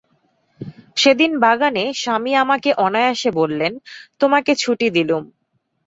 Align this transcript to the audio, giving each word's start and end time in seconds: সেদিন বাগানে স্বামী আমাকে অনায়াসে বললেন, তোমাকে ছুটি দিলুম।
সেদিন 0.97 1.31
বাগানে 1.39 1.83
স্বামী 1.93 2.31
আমাকে 2.35 2.69
অনায়াসে 2.77 3.29
বললেন, 3.31 3.73
তোমাকে 4.21 4.51
ছুটি 4.55 4.87
দিলুম। 4.89 5.23